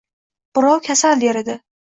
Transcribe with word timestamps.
Birov— 0.59 0.81
kasal 0.87 1.23
der 1.27 1.41
edi. 1.45 1.59